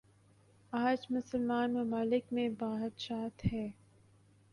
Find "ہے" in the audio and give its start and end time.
3.53-3.67